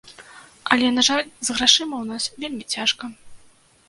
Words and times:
Але, 0.75 0.87
на 0.95 1.03
жаль, 1.07 1.27
з 1.45 1.47
грашыма 1.57 1.95
ў 1.99 2.05
нас 2.13 2.23
вельмі 2.41 2.63
цяжка. 2.77 3.11